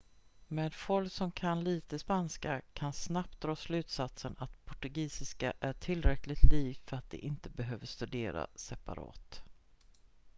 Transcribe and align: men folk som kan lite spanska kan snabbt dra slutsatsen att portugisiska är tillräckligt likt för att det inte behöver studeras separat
men 0.47 0.71
folk 0.71 1.11
som 1.13 1.31
kan 1.31 1.63
lite 1.63 1.99
spanska 1.99 2.61
kan 2.73 2.93
snabbt 2.93 3.41
dra 3.41 3.55
slutsatsen 3.55 4.35
att 4.39 4.65
portugisiska 4.65 5.53
är 5.59 5.73
tillräckligt 5.73 6.43
likt 6.43 6.89
för 6.89 6.97
att 6.97 7.09
det 7.09 7.17
inte 7.17 7.49
behöver 7.49 7.85
studeras 7.85 8.49
separat 8.59 9.43